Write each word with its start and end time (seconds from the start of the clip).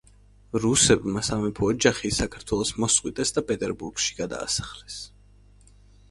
რუსებმა 0.61 1.21
სამეფო 1.25 1.67
ოჯახი 1.73 2.09
საქართველოს 2.19 2.71
მოსწყვიტეს 2.83 3.33
და 3.35 3.43
პეტერბურგში 3.51 4.17
გადაასახლეს. 4.21 4.97